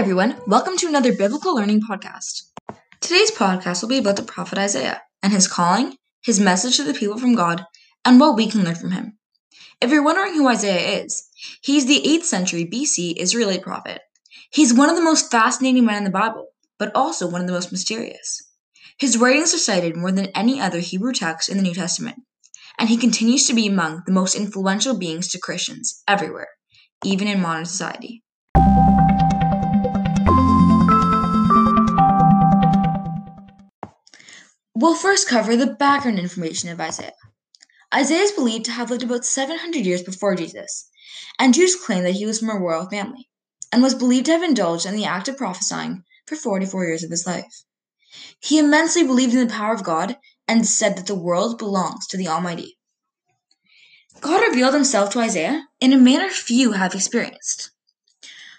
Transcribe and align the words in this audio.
everyone. 0.00 0.34
Welcome 0.46 0.78
to 0.78 0.88
another 0.88 1.14
biblical 1.14 1.54
learning 1.54 1.82
podcast. 1.82 2.44
Today's 3.02 3.30
podcast 3.30 3.82
will 3.82 3.90
be 3.90 3.98
about 3.98 4.16
the 4.16 4.22
prophet 4.22 4.56
Isaiah 4.56 5.02
and 5.22 5.30
his 5.30 5.46
calling, 5.46 5.94
his 6.24 6.40
message 6.40 6.78
to 6.78 6.84
the 6.84 6.94
people 6.94 7.18
from 7.18 7.34
God, 7.34 7.66
and 8.06 8.18
what 8.18 8.34
we 8.34 8.46
can 8.46 8.64
learn 8.64 8.76
from 8.76 8.92
him. 8.92 9.18
If 9.78 9.90
you're 9.90 10.02
wondering 10.02 10.32
who 10.32 10.48
Isaiah 10.48 11.02
is, 11.02 11.28
he's 11.60 11.84
the 11.84 12.00
8th 12.00 12.22
century 12.22 12.64
BC 12.64 13.18
Israelite 13.18 13.60
prophet. 13.60 14.00
He's 14.50 14.72
one 14.72 14.88
of 14.88 14.96
the 14.96 15.02
most 15.02 15.30
fascinating 15.30 15.84
men 15.84 15.98
in 15.98 16.04
the 16.04 16.10
Bible, 16.10 16.46
but 16.78 16.96
also 16.96 17.28
one 17.28 17.42
of 17.42 17.46
the 17.46 17.52
most 17.52 17.70
mysterious. 17.70 18.42
His 18.98 19.18
writings 19.18 19.52
are 19.52 19.58
cited 19.58 19.98
more 19.98 20.12
than 20.12 20.28
any 20.28 20.62
other 20.62 20.78
Hebrew 20.78 21.12
text 21.12 21.50
in 21.50 21.58
the 21.58 21.62
New 21.62 21.74
Testament, 21.74 22.16
and 22.78 22.88
he 22.88 22.96
continues 22.96 23.46
to 23.48 23.54
be 23.54 23.66
among 23.66 24.04
the 24.06 24.12
most 24.12 24.34
influential 24.34 24.96
beings 24.96 25.28
to 25.28 25.38
Christians 25.38 26.02
everywhere, 26.08 26.48
even 27.04 27.28
in 27.28 27.42
modern 27.42 27.66
society. 27.66 28.22
We'll 34.80 34.94
first 34.94 35.28
cover 35.28 35.56
the 35.56 35.66
background 35.66 36.18
information 36.18 36.70
of 36.70 36.80
Isaiah. 36.80 37.12
Isaiah 37.94 38.22
is 38.22 38.32
believed 38.32 38.64
to 38.64 38.70
have 38.70 38.88
lived 38.88 39.02
about 39.02 39.26
700 39.26 39.84
years 39.84 40.02
before 40.02 40.34
Jesus, 40.34 40.88
and 41.38 41.52
Jews 41.52 41.76
claim 41.76 42.02
that 42.04 42.12
he 42.12 42.24
was 42.24 42.38
from 42.38 42.48
a 42.48 42.58
royal 42.58 42.88
family, 42.88 43.28
and 43.70 43.82
was 43.82 43.94
believed 43.94 44.24
to 44.24 44.32
have 44.32 44.42
indulged 44.42 44.86
in 44.86 44.96
the 44.96 45.04
act 45.04 45.28
of 45.28 45.36
prophesying 45.36 46.04
for 46.24 46.34
44 46.34 46.86
years 46.86 47.04
of 47.04 47.10
his 47.10 47.26
life. 47.26 47.62
He 48.40 48.58
immensely 48.58 49.04
believed 49.04 49.34
in 49.34 49.46
the 49.46 49.52
power 49.52 49.74
of 49.74 49.84
God 49.84 50.16
and 50.48 50.66
said 50.66 50.96
that 50.96 51.06
the 51.06 51.14
world 51.14 51.58
belongs 51.58 52.06
to 52.06 52.16
the 52.16 52.28
Almighty. 52.28 52.78
God 54.22 54.40
revealed 54.40 54.72
himself 54.72 55.10
to 55.10 55.20
Isaiah 55.20 55.66
in 55.80 55.92
a 55.92 55.98
manner 55.98 56.30
few 56.30 56.72
have 56.72 56.94
experienced. 56.94 57.70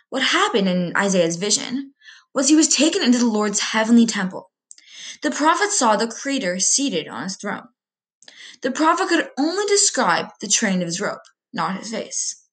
What 0.09 0.21
happened 0.21 0.69
in 0.69 0.95
Isaiah's 0.95 1.37
vision 1.37 1.95
was 2.31 2.47
he 2.47 2.55
was 2.55 2.67
taken 2.67 3.01
into 3.01 3.17
the 3.17 3.25
Lord's 3.25 3.59
heavenly 3.59 4.05
temple 4.05 4.51
the 5.21 5.31
prophet 5.31 5.71
saw 5.71 5.95
the 5.95 6.07
Creator 6.07 6.59
seated 6.59 7.07
on 7.07 7.23
his 7.23 7.35
throne. 7.35 7.67
The 8.61 8.71
prophet 8.71 9.09
could 9.09 9.29
only 9.37 9.65
describe 9.65 10.27
the 10.39 10.47
train 10.47 10.81
of 10.81 10.87
his 10.87 11.01
robe, 11.01 11.19
not 11.53 11.77
his 11.77 11.91
face. 11.91 12.43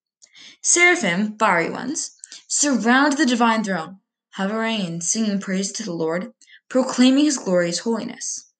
Seraphim, 0.63 1.37
fiery 1.39 1.71
ones, 1.71 2.13
surround 2.47 3.17
the 3.17 3.27
divine 3.27 3.65
throne, 3.65 4.01
hovering 4.31 4.83
and 4.83 5.03
singing 5.03 5.41
praise 5.41 5.73
to 5.73 5.83
the 5.83 5.93
Lord, 5.93 6.33
proclaiming 6.69 7.25
his 7.25 7.39
glorious 7.39 7.81
holiness. 7.81 8.51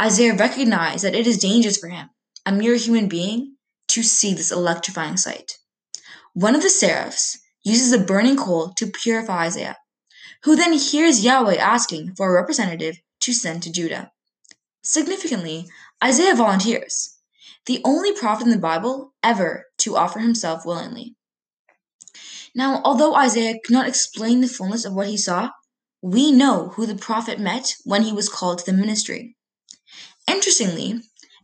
Isaiah 0.00 0.34
recognized 0.34 1.04
that 1.04 1.14
it 1.14 1.26
is 1.26 1.38
dangerous 1.38 1.78
for 1.78 1.88
him, 1.88 2.10
a 2.44 2.52
mere 2.52 2.76
human 2.76 3.08
being, 3.08 3.56
to 3.88 4.02
see 4.02 4.34
this 4.34 4.52
electrifying 4.52 5.16
sight. 5.16 5.58
One 6.34 6.54
of 6.54 6.62
the 6.62 6.68
seraphs 6.68 7.38
uses 7.64 7.92
a 7.92 7.98
burning 7.98 8.36
coal 8.36 8.74
to 8.74 8.86
purify 8.86 9.46
Isaiah, 9.46 9.78
who 10.44 10.54
then 10.54 10.74
hears 10.74 11.24
Yahweh 11.24 11.56
asking 11.56 12.14
for 12.14 12.28
a 12.28 12.40
representative 12.40 12.98
to 13.20 13.32
send 13.32 13.62
to 13.62 13.72
Judah. 13.72 14.12
Significantly, 14.82 15.66
Isaiah 16.02 16.34
volunteers, 16.34 17.16
the 17.66 17.80
only 17.84 18.12
prophet 18.12 18.44
in 18.44 18.50
the 18.50 18.58
Bible 18.58 19.14
ever 19.22 19.66
to 19.78 19.96
offer 19.96 20.20
himself 20.20 20.64
willingly. 20.64 21.16
Now, 22.54 22.80
although 22.84 23.14
Isaiah 23.14 23.58
could 23.64 23.72
not 23.72 23.88
explain 23.88 24.40
the 24.40 24.48
fullness 24.48 24.84
of 24.84 24.94
what 24.94 25.08
he 25.08 25.16
saw, 25.16 25.50
we 26.00 26.30
know 26.30 26.68
who 26.68 26.86
the 26.86 26.94
prophet 26.94 27.40
met 27.40 27.74
when 27.84 28.02
he 28.02 28.12
was 28.12 28.28
called 28.28 28.58
to 28.58 28.66
the 28.66 28.72
ministry. 28.72 29.36
Interestingly, 30.28 31.00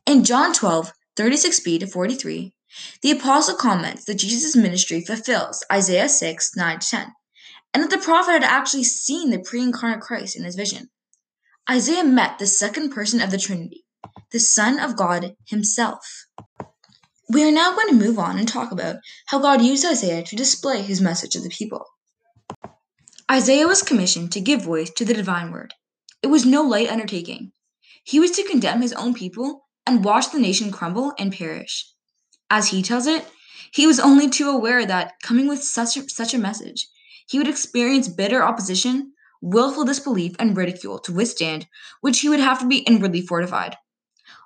in 0.07 0.25
John 0.25 0.53
12, 0.53 0.93
36b 1.17 1.81
to 1.81 1.87
43, 1.87 2.55
the 3.03 3.11
apostle 3.11 3.57
comments 3.57 4.05
that 4.05 4.15
Jesus' 4.15 4.57
ministry 4.57 5.01
fulfills 5.01 5.65
Isaiah 5.71 6.09
6, 6.09 6.57
9 6.57 6.79
10, 6.79 7.13
and 7.75 7.83
that 7.83 7.91
the 7.91 7.99
prophet 7.99 8.33
had 8.33 8.45
actually 8.45 8.85
seen 8.85 9.31
the 9.31 9.41
pre 9.41 9.61
incarnate 9.63 10.01
Christ 10.01 10.37
in 10.37 10.45
his 10.45 10.55
vision. 10.55 10.89
Isaiah 11.71 12.05
met 12.05 12.39
the 12.39 12.47
second 12.47 12.91
person 12.91 13.21
of 13.21 13.31
the 13.31 13.39
Trinity, 13.39 13.85
the 14.33 14.41
Son 14.41 14.81
of 14.81 14.97
God 14.97 15.37
Himself. 15.47 16.27
We 17.29 17.45
are 17.45 17.53
now 17.53 17.75
going 17.75 17.89
to 17.89 18.05
move 18.05 18.19
on 18.19 18.37
and 18.37 18.49
talk 18.49 18.73
about 18.73 18.97
how 19.27 19.39
God 19.39 19.63
used 19.63 19.87
Isaiah 19.87 20.25
to 20.25 20.37
display 20.37 20.83
His 20.83 21.01
message 21.01 21.31
to 21.33 21.41
the 21.41 21.49
people. 21.49 21.87
Isaiah 23.31 23.69
was 23.69 23.83
commissioned 23.83 24.33
to 24.33 24.41
give 24.41 24.63
voice 24.63 24.91
to 24.91 25.05
the 25.05 25.15
divine 25.15 25.53
word. 25.53 25.73
It 26.21 26.27
was 26.27 26.45
no 26.45 26.63
light 26.63 26.91
undertaking. 26.91 27.53
He 28.03 28.19
was 28.19 28.33
to 28.33 28.43
condemn 28.43 28.83
his 28.83 28.93
own 28.93 29.15
people 29.15 29.69
and 29.87 30.05
watch 30.05 30.33
the 30.33 30.41
nation 30.41 30.73
crumble 30.73 31.13
and 31.19 31.33
perish. 31.33 31.89
As 32.51 32.69
he 32.69 32.83
tells 32.83 33.07
it, 33.07 33.25
he 33.73 33.87
was 33.87 34.01
only 34.01 34.29
too 34.29 34.51
aware 34.51 34.85
that, 34.85 35.15
coming 35.23 35.49
with 35.49 35.63
such 35.63 35.97
a, 35.97 36.09
such 36.09 36.35
a 36.35 36.39
message, 36.39 36.89
he 37.29 37.39
would 37.39 37.49
experience 37.49 38.09
bitter 38.09 38.43
opposition 38.43 39.12
willful 39.43 39.85
disbelief, 39.85 40.35
and 40.39 40.57
ridicule 40.57 40.99
to 41.01 41.13
withstand 41.13 41.67
which 42.01 42.21
he 42.21 42.29
would 42.31 42.41
have 42.41 42.61
to 42.61 42.67
be 42.67 42.79
inwardly 42.79 43.21
fortified. 43.21 43.77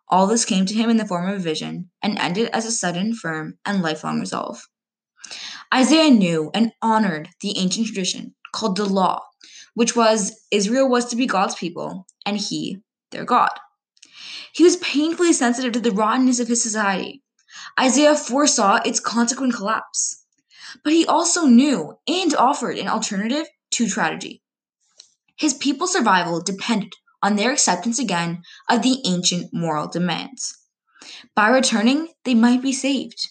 All 0.08 0.26
this 0.26 0.44
came 0.44 0.66
to 0.66 0.74
him 0.74 0.90
in 0.90 0.96
the 0.96 1.06
form 1.06 1.28
of 1.28 1.36
a 1.36 1.38
vision, 1.38 1.90
and 2.02 2.18
ended 2.18 2.48
as 2.52 2.64
a 2.64 2.72
sudden, 2.72 3.14
firm, 3.14 3.58
and 3.64 3.82
lifelong 3.82 4.18
resolve. 4.18 4.66
Isaiah 5.72 6.10
knew 6.10 6.50
and 6.54 6.72
honored 6.80 7.28
the 7.40 7.58
ancient 7.58 7.86
tradition 7.86 8.34
called 8.52 8.76
the 8.76 8.84
law, 8.84 9.22
which 9.74 9.94
was 9.94 10.40
Israel 10.50 10.88
was 10.88 11.06
to 11.06 11.16
be 11.16 11.26
God's 11.26 11.54
people, 11.54 12.06
and 12.24 12.38
he 12.38 12.78
their 13.10 13.24
God. 13.24 13.50
He 14.52 14.64
was 14.64 14.76
painfully 14.76 15.32
sensitive 15.32 15.72
to 15.72 15.80
the 15.80 15.90
rottenness 15.90 16.40
of 16.40 16.48
his 16.48 16.62
society. 16.62 17.22
Isaiah 17.78 18.14
foresaw 18.14 18.76
its 18.84 19.00
consequent 19.00 19.54
collapse. 19.54 20.24
But 20.82 20.92
he 20.92 21.06
also 21.06 21.46
knew 21.46 21.98
and 22.08 22.34
offered 22.34 22.78
an 22.78 22.88
alternative 22.88 23.46
to 23.72 23.88
tragedy. 23.88 24.42
His 25.36 25.54
people's 25.54 25.92
survival 25.92 26.40
depended 26.40 26.92
on 27.22 27.36
their 27.36 27.52
acceptance 27.52 27.98
again 27.98 28.42
of 28.70 28.82
the 28.82 29.02
ancient 29.04 29.50
moral 29.52 29.88
demands. 29.88 30.56
By 31.34 31.48
returning, 31.48 32.08
they 32.24 32.34
might 32.34 32.62
be 32.62 32.72
saved. 32.72 33.28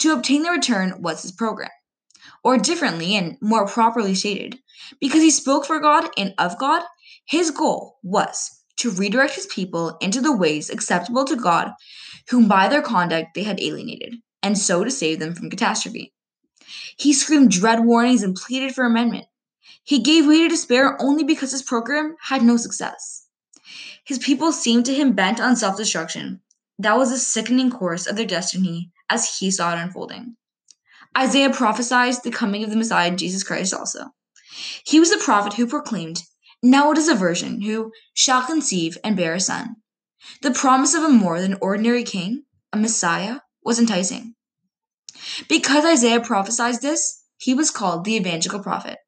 To 0.00 0.12
obtain 0.12 0.42
the 0.42 0.50
return 0.50 1.02
was 1.02 1.22
his 1.22 1.32
program. 1.32 1.70
Or 2.44 2.58
differently 2.58 3.16
and 3.16 3.36
more 3.40 3.66
properly 3.66 4.14
stated, 4.14 4.58
because 5.00 5.22
he 5.22 5.30
spoke 5.30 5.64
for 5.66 5.80
God 5.80 6.10
and 6.16 6.34
of 6.38 6.58
God, 6.58 6.82
his 7.24 7.50
goal 7.50 7.98
was 8.02 8.50
to 8.76 8.90
redirect 8.90 9.34
his 9.34 9.46
people 9.46 9.96
into 10.00 10.20
the 10.20 10.36
ways 10.36 10.70
acceptable 10.70 11.24
to 11.24 11.36
God, 11.36 11.72
whom 12.28 12.46
by 12.46 12.68
their 12.68 12.82
conduct 12.82 13.28
they 13.34 13.42
had 13.42 13.60
alienated, 13.60 14.16
and 14.42 14.58
so 14.58 14.84
to 14.84 14.90
save 14.90 15.18
them 15.18 15.34
from 15.34 15.50
catastrophe. 15.50 16.12
He 16.98 17.12
screamed 17.12 17.50
dread 17.50 17.84
warnings 17.84 18.22
and 18.22 18.34
pleaded 18.34 18.74
for 18.74 18.84
amendment. 18.84 19.26
He 19.84 20.00
gave 20.00 20.26
way 20.26 20.38
to 20.38 20.48
despair 20.48 21.00
only 21.00 21.24
because 21.24 21.52
his 21.52 21.62
program 21.62 22.16
had 22.22 22.42
no 22.42 22.56
success. 22.56 23.26
His 24.04 24.18
people 24.18 24.52
seemed 24.52 24.84
to 24.86 24.94
him 24.94 25.12
bent 25.12 25.40
on 25.40 25.56
self 25.56 25.76
destruction. 25.76 26.40
That 26.78 26.98
was 26.98 27.10
the 27.10 27.18
sickening 27.18 27.70
course 27.70 28.06
of 28.06 28.16
their 28.16 28.26
destiny 28.26 28.90
as 29.08 29.38
he 29.38 29.50
saw 29.50 29.72
it 29.72 29.80
unfolding. 29.80 30.36
Isaiah 31.16 31.50
prophesied 31.50 32.14
the 32.22 32.30
coming 32.30 32.62
of 32.62 32.70
the 32.70 32.76
Messiah, 32.76 33.14
Jesus 33.16 33.42
Christ, 33.42 33.72
also. 33.72 34.12
He 34.84 35.00
was 35.00 35.10
the 35.10 35.18
prophet 35.18 35.54
who 35.54 35.66
proclaimed, 35.66 36.22
Now 36.62 36.92
it 36.92 36.98
is 36.98 37.08
a 37.08 37.14
virgin 37.14 37.62
who 37.62 37.92
shall 38.14 38.44
conceive 38.44 38.98
and 39.02 39.16
bear 39.16 39.34
a 39.34 39.40
son. 39.40 39.76
The 40.42 40.50
promise 40.50 40.94
of 40.94 41.02
a 41.02 41.08
more 41.08 41.40
than 41.40 41.58
ordinary 41.60 42.04
king, 42.04 42.44
a 42.72 42.76
Messiah, 42.76 43.40
was 43.64 43.78
enticing. 43.78 44.34
Because 45.48 45.84
Isaiah 45.84 46.20
prophesied 46.20 46.82
this, 46.82 47.22
he 47.38 47.54
was 47.54 47.70
called 47.70 48.04
the 48.04 48.16
evangelical 48.16 48.62
prophet. 48.62 48.98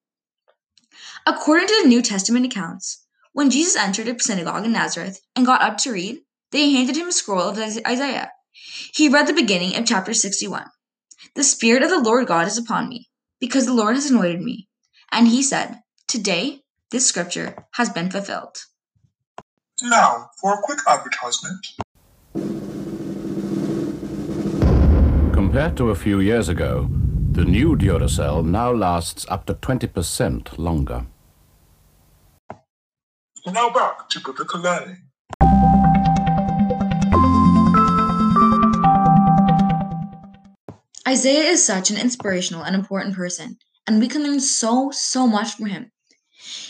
According 1.26 1.68
to 1.68 1.80
the 1.82 1.88
New 1.88 2.02
Testament 2.02 2.46
accounts, 2.46 3.04
when 3.32 3.50
Jesus 3.50 3.76
entered 3.76 4.08
a 4.08 4.18
synagogue 4.18 4.64
in 4.64 4.72
Nazareth 4.72 5.20
and 5.36 5.46
got 5.46 5.62
up 5.62 5.78
to 5.78 5.92
read, 5.92 6.20
they 6.50 6.70
handed 6.70 6.96
him 6.96 7.08
a 7.08 7.12
scroll 7.12 7.42
of 7.42 7.58
Isaiah. 7.58 8.32
He 8.94 9.08
read 9.08 9.26
the 9.26 9.32
beginning 9.32 9.76
of 9.76 9.86
chapter 9.86 10.14
61. 10.14 10.64
The 11.34 11.44
Spirit 11.44 11.82
of 11.82 11.90
the 11.90 12.00
Lord 12.00 12.26
God 12.26 12.46
is 12.46 12.58
upon 12.58 12.88
me, 12.88 13.08
because 13.40 13.66
the 13.66 13.74
Lord 13.74 13.94
has 13.94 14.10
anointed 14.10 14.40
me. 14.40 14.68
And 15.12 15.28
he 15.28 15.42
said, 15.42 15.80
Today, 16.06 16.62
this 16.90 17.06
scripture 17.06 17.66
has 17.72 17.90
been 17.90 18.10
fulfilled. 18.10 18.64
Now, 19.82 20.30
for 20.40 20.54
a 20.54 20.62
quick 20.62 20.80
advertisement. 20.88 21.66
Compared 25.32 25.76
to 25.76 25.90
a 25.90 25.94
few 25.94 26.20
years 26.20 26.48
ago, 26.48 26.88
the 27.38 27.44
new 27.44 27.76
Duracell 27.76 28.44
now 28.44 28.72
lasts 28.72 29.24
up 29.28 29.46
to 29.46 29.54
20% 29.54 30.58
longer. 30.58 31.06
Now 33.46 33.70
back 33.70 34.08
to 34.08 34.18
biblical 34.18 34.60
learning. 34.60 35.04
Isaiah 41.06 41.50
is 41.50 41.64
such 41.64 41.90
an 41.90 41.96
inspirational 41.96 42.64
and 42.64 42.74
important 42.74 43.14
person, 43.14 43.58
and 43.86 44.00
we 44.00 44.08
can 44.08 44.24
learn 44.24 44.40
so, 44.40 44.90
so 44.90 45.28
much 45.28 45.54
from 45.54 45.66
him. 45.66 45.92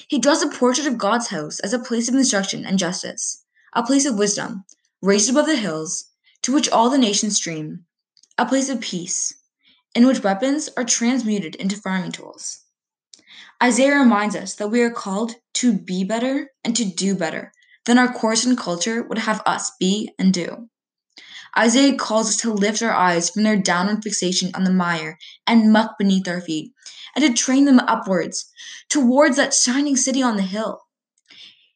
He 0.06 0.18
draws 0.18 0.42
a 0.42 0.50
portrait 0.50 0.86
of 0.86 0.98
God's 0.98 1.28
house 1.28 1.60
as 1.60 1.72
a 1.72 1.78
place 1.78 2.10
of 2.10 2.14
instruction 2.14 2.66
and 2.66 2.78
justice, 2.78 3.42
a 3.72 3.82
place 3.82 4.04
of 4.04 4.18
wisdom, 4.18 4.66
raised 5.00 5.30
above 5.30 5.46
the 5.46 5.56
hills, 5.56 6.10
to 6.42 6.52
which 6.52 6.68
all 6.68 6.90
the 6.90 6.98
nations 6.98 7.36
stream, 7.36 7.86
a 8.36 8.44
place 8.44 8.68
of 8.68 8.82
peace, 8.82 9.32
in 9.94 10.06
which 10.06 10.22
weapons 10.22 10.68
are 10.76 10.84
transmuted 10.84 11.54
into 11.56 11.76
farming 11.76 12.12
tools. 12.12 12.60
Isaiah 13.62 13.98
reminds 13.98 14.36
us 14.36 14.54
that 14.54 14.68
we 14.68 14.82
are 14.82 14.90
called 14.90 15.34
to 15.54 15.72
be 15.72 16.04
better 16.04 16.50
and 16.62 16.76
to 16.76 16.84
do 16.84 17.14
better 17.14 17.52
than 17.86 17.98
our 17.98 18.12
course 18.12 18.44
and 18.44 18.56
culture 18.56 19.02
would 19.02 19.18
have 19.18 19.42
us 19.46 19.72
be 19.80 20.10
and 20.18 20.32
do. 20.32 20.68
Isaiah 21.58 21.96
calls 21.96 22.28
us 22.28 22.36
to 22.38 22.52
lift 22.52 22.82
our 22.82 22.92
eyes 22.92 23.30
from 23.30 23.42
their 23.42 23.56
downward 23.56 24.04
fixation 24.04 24.50
on 24.54 24.64
the 24.64 24.70
mire 24.70 25.18
and 25.46 25.72
muck 25.72 25.98
beneath 25.98 26.28
our 26.28 26.40
feet, 26.40 26.72
and 27.16 27.24
to 27.24 27.32
train 27.32 27.64
them 27.64 27.80
upwards 27.80 28.48
towards 28.88 29.36
that 29.36 29.54
shining 29.54 29.96
city 29.96 30.22
on 30.22 30.36
the 30.36 30.42
hill. 30.42 30.82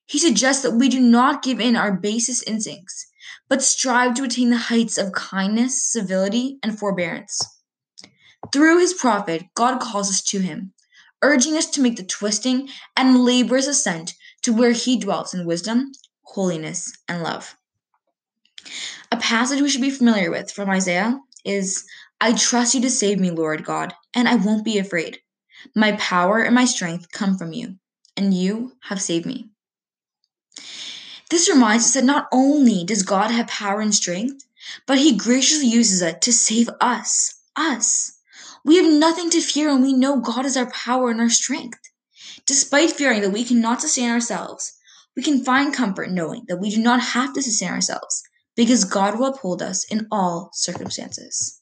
He 0.06 0.18
suggests 0.18 0.62
that 0.62 0.76
we 0.76 0.88
do 0.88 1.00
not 1.00 1.42
give 1.42 1.58
in 1.58 1.74
our 1.74 1.96
basest 1.96 2.46
instincts, 2.46 3.06
but 3.48 3.62
strive 3.62 4.14
to 4.14 4.24
attain 4.24 4.50
the 4.50 4.56
heights 4.56 4.98
of 4.98 5.12
kindness, 5.12 5.90
civility, 5.90 6.58
and 6.62 6.78
forbearance. 6.78 7.40
Through 8.50 8.80
his 8.80 8.94
prophet, 8.94 9.44
God 9.54 9.80
calls 9.80 10.10
us 10.10 10.22
to 10.24 10.40
him, 10.40 10.72
urging 11.22 11.56
us 11.56 11.66
to 11.70 11.80
make 11.80 11.96
the 11.96 12.02
twisting 12.02 12.68
and 12.96 13.24
laborious 13.24 13.66
ascent 13.66 14.14
to 14.42 14.52
where 14.52 14.72
he 14.72 14.98
dwells 14.98 15.34
in 15.34 15.46
wisdom, 15.46 15.92
holiness, 16.22 16.92
and 17.08 17.22
love. 17.22 17.56
A 19.10 19.16
passage 19.16 19.60
we 19.60 19.68
should 19.68 19.80
be 19.80 19.90
familiar 19.90 20.30
with 20.30 20.50
from 20.50 20.70
Isaiah 20.70 21.20
is 21.44 21.84
I 22.20 22.32
trust 22.32 22.74
you 22.74 22.80
to 22.82 22.90
save 22.90 23.20
me, 23.20 23.30
Lord 23.30 23.64
God, 23.64 23.94
and 24.14 24.28
I 24.28 24.36
won't 24.36 24.64
be 24.64 24.78
afraid. 24.78 25.18
My 25.74 25.92
power 25.92 26.40
and 26.42 26.54
my 26.54 26.64
strength 26.64 27.10
come 27.12 27.36
from 27.36 27.52
you, 27.52 27.76
and 28.16 28.34
you 28.34 28.72
have 28.82 29.00
saved 29.00 29.26
me. 29.26 29.48
This 31.30 31.48
reminds 31.48 31.84
us 31.84 31.94
that 31.94 32.04
not 32.04 32.28
only 32.32 32.84
does 32.84 33.02
God 33.02 33.30
have 33.30 33.46
power 33.46 33.80
and 33.80 33.94
strength, 33.94 34.44
but 34.86 34.98
he 34.98 35.16
graciously 35.16 35.66
uses 35.66 36.02
it 36.02 36.20
to 36.22 36.32
save 36.32 36.68
us. 36.80 37.34
Us. 37.56 38.18
We 38.64 38.76
have 38.76 38.92
nothing 38.92 39.30
to 39.30 39.40
fear 39.40 39.70
and 39.70 39.82
we 39.82 39.92
know 39.92 40.20
God 40.20 40.46
is 40.46 40.56
our 40.56 40.70
power 40.70 41.10
and 41.10 41.20
our 41.20 41.28
strength. 41.28 41.80
Despite 42.46 42.92
fearing 42.92 43.22
that 43.22 43.30
we 43.30 43.44
cannot 43.44 43.80
sustain 43.80 44.10
ourselves, 44.10 44.72
we 45.16 45.22
can 45.22 45.44
find 45.44 45.74
comfort 45.74 46.10
knowing 46.10 46.44
that 46.48 46.58
we 46.58 46.70
do 46.70 46.80
not 46.80 47.00
have 47.00 47.32
to 47.34 47.42
sustain 47.42 47.70
ourselves 47.70 48.22
because 48.56 48.84
God 48.84 49.18
will 49.18 49.26
uphold 49.26 49.62
us 49.62 49.84
in 49.90 50.06
all 50.10 50.50
circumstances. 50.52 51.60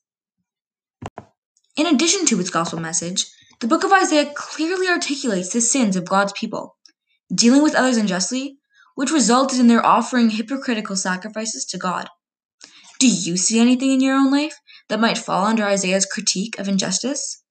In 1.76 1.87
addition 1.87 2.26
to 2.26 2.41
its 2.41 2.50
gospel 2.50 2.81
message, 2.81 3.26
the 3.61 3.67
book 3.67 3.85
of 3.85 3.93
Isaiah 3.93 4.32
clearly 4.35 4.88
articulates 4.88 5.52
the 5.52 5.61
sins 5.61 5.97
of 5.97 6.08
God's 6.08 6.32
people, 6.32 6.76
dealing 7.35 7.62
with 7.62 7.75
others 7.75 7.97
unjustly, 7.97 8.58
which 8.94 9.11
resulted 9.11 9.61
in 9.61 9.67
their 9.67 9.85
offering 9.85 10.31
hypocritical 10.31 10.97
sacrifices 10.97 11.64
to 11.67 11.79
God. 11.79 12.08
Do 12.99 13.08
you 13.08 13.37
see 13.37 13.61
anything 13.61 13.93
in 13.93 14.00
your 14.00 14.17
own 14.17 14.31
life 14.31 14.58
that 14.90 15.00
might 15.00 15.19
fall 15.19 15.46
under 15.46 15.64
Isaiah's 15.64 16.04
critique 16.04 16.58
of 16.58 16.69
injustice? 16.69 17.42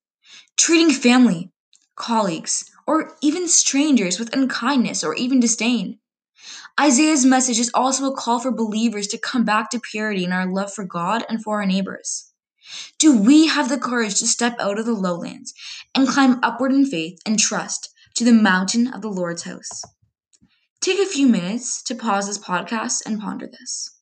Treating 0.55 0.91
family, 0.91 1.51
colleagues, 1.95 2.69
or 2.85 3.15
even 3.21 3.47
strangers 3.47 4.19
with 4.19 4.33
unkindness 4.33 5.03
or 5.03 5.15
even 5.15 5.39
disdain. 5.39 5.99
Isaiah's 6.79 7.25
message 7.25 7.59
is 7.59 7.71
also 7.73 8.05
a 8.05 8.15
call 8.15 8.39
for 8.39 8.51
believers 8.51 9.07
to 9.07 9.17
come 9.17 9.43
back 9.43 9.69
to 9.71 9.79
purity 9.79 10.23
in 10.23 10.31
our 10.31 10.45
love 10.45 10.73
for 10.73 10.85
God 10.85 11.25
and 11.27 11.43
for 11.43 11.59
our 11.59 11.65
neighbors. 11.65 12.31
Do 12.97 13.19
we 13.19 13.47
have 13.47 13.69
the 13.69 13.77
courage 13.77 14.19
to 14.19 14.27
step 14.27 14.55
out 14.59 14.79
of 14.79 14.85
the 14.85 14.93
lowlands 14.93 15.53
and 15.93 16.07
climb 16.07 16.39
upward 16.43 16.71
in 16.71 16.85
faith 16.85 17.19
and 17.25 17.39
trust 17.39 17.89
to 18.15 18.23
the 18.23 18.31
mountain 18.31 18.87
of 18.87 19.01
the 19.01 19.09
Lord's 19.09 19.43
house? 19.43 19.83
Take 20.81 20.99
a 20.99 21.05
few 21.05 21.27
minutes 21.27 21.83
to 21.83 21.95
pause 21.95 22.27
this 22.27 22.37
podcast 22.37 23.05
and 23.05 23.19
ponder 23.19 23.47
this. 23.47 23.97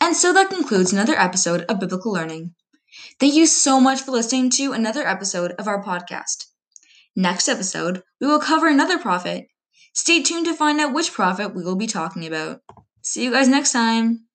And 0.00 0.16
so 0.16 0.32
that 0.32 0.50
concludes 0.50 0.92
another 0.92 1.14
episode 1.14 1.62
of 1.62 1.80
Biblical 1.80 2.12
Learning. 2.12 2.54
Thank 3.18 3.34
you 3.34 3.46
so 3.46 3.80
much 3.80 4.02
for 4.02 4.10
listening 4.10 4.50
to 4.50 4.72
another 4.72 5.06
episode 5.06 5.52
of 5.52 5.66
our 5.68 5.82
podcast. 5.82 6.46
Next 7.16 7.48
episode, 7.48 8.02
we 8.20 8.26
will 8.26 8.40
cover 8.40 8.68
another 8.68 8.98
prophet. 8.98 9.48
Stay 9.94 10.22
tuned 10.22 10.46
to 10.46 10.54
find 10.54 10.80
out 10.80 10.94
which 10.94 11.12
prophet 11.12 11.54
we 11.54 11.64
will 11.64 11.76
be 11.76 11.86
talking 11.86 12.26
about. 12.26 12.62
See 13.02 13.24
you 13.24 13.32
guys 13.32 13.48
next 13.48 13.72
time. 13.72 14.26